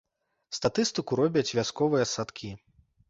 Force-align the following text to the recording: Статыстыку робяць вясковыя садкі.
Статыстыку 0.57 1.19
робяць 1.21 1.55
вясковыя 1.59 2.11
садкі. 2.15 2.51